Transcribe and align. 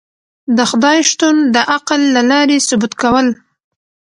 د 0.57 0.59
خدای 0.69 0.99
شتون 1.09 1.35
د 1.55 1.57
عقل 1.73 2.01
له 2.15 2.21
لاری 2.31 2.57
ثبوت 2.67 2.93
کول 3.01 3.27